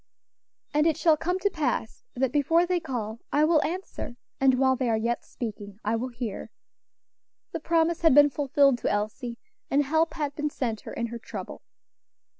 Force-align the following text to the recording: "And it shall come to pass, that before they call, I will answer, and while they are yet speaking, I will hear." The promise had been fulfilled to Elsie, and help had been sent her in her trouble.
"And 0.73 0.87
it 0.87 0.97
shall 0.97 1.15
come 1.15 1.37
to 1.37 1.49
pass, 1.51 2.05
that 2.15 2.31
before 2.31 2.65
they 2.65 2.79
call, 2.79 3.19
I 3.31 3.45
will 3.45 3.61
answer, 3.63 4.15
and 4.39 4.55
while 4.57 4.75
they 4.75 4.89
are 4.89 4.97
yet 4.97 5.23
speaking, 5.23 5.77
I 5.85 5.95
will 5.95 6.07
hear." 6.07 6.49
The 7.51 7.59
promise 7.59 8.01
had 8.01 8.15
been 8.15 8.31
fulfilled 8.31 8.79
to 8.79 8.89
Elsie, 8.89 9.37
and 9.69 9.83
help 9.83 10.15
had 10.15 10.33
been 10.33 10.49
sent 10.49 10.81
her 10.81 10.91
in 10.93 11.05
her 11.13 11.19
trouble. 11.19 11.61